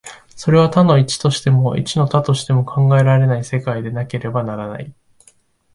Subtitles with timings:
[0.35, 4.91] それは多の一としても、一の多としても考えられない世界でなければならない。